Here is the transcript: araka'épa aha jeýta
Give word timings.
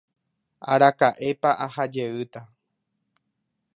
araka'épa 0.71 1.51
aha 1.65 1.83
jeýta 1.93 2.39